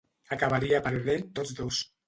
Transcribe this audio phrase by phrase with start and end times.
[0.37, 1.87] Acabaria perdent tots dos.